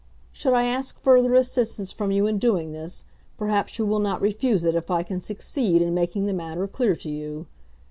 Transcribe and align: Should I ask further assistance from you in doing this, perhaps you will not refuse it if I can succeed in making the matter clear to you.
Should 0.31 0.53
I 0.53 0.63
ask 0.65 0.97
further 0.99 1.35
assistance 1.35 1.91
from 1.91 2.09
you 2.09 2.25
in 2.25 2.39
doing 2.39 2.71
this, 2.71 3.05
perhaps 3.37 3.77
you 3.77 3.85
will 3.85 3.99
not 3.99 4.19
refuse 4.19 4.63
it 4.63 4.73
if 4.73 4.89
I 4.89 5.03
can 5.03 5.21
succeed 5.21 5.79
in 5.79 5.93
making 5.93 6.25
the 6.25 6.33
matter 6.33 6.67
clear 6.67 6.95
to 6.95 7.09
you. 7.11 7.45